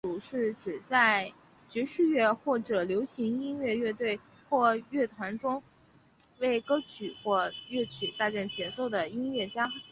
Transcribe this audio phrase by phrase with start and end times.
[0.03, 1.31] 节奏组是指在
[1.69, 5.61] 爵士乐或者流行音乐乐队或乐团中
[6.39, 9.81] 为歌曲或乐曲搭建节奏的音乐家集合。